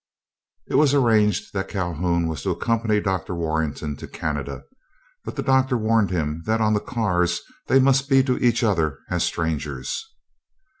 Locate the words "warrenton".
3.35-3.97